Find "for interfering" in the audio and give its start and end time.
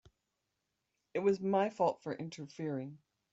2.01-2.97